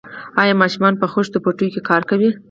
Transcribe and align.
آیا 0.41 0.53
ماشومان 0.61 0.93
په 0.97 1.05
خښتو 1.13 1.37
بټیو 1.45 1.73
کې 1.73 1.81
کار 1.89 2.01
کوي؟ 2.09 2.29